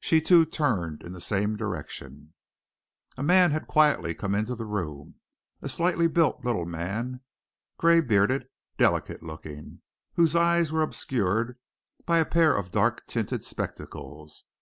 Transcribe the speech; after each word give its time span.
She, 0.00 0.20
too, 0.20 0.44
turned 0.44 1.02
in 1.02 1.14
the 1.14 1.20
same 1.22 1.56
direction. 1.56 2.34
A 3.16 3.22
man 3.22 3.52
had 3.52 3.62
come 3.62 3.66
quietly 3.70 4.10
into 4.22 4.54
the 4.54 4.66
room 4.66 5.14
a 5.62 5.68
slightly 5.70 6.08
built, 6.08 6.44
little 6.44 6.66
man, 6.66 7.22
grey 7.78 8.02
bearded, 8.02 8.50
delicate 8.76 9.22
looking, 9.22 9.80
whose 10.12 10.36
eyes 10.36 10.72
were 10.72 10.82
obscured 10.82 11.56
by 12.04 12.18
a 12.18 12.26
pair 12.26 12.54
of 12.54 12.70
dark 12.70 13.06
tinted 13.06 13.46
spectacles. 13.46 14.44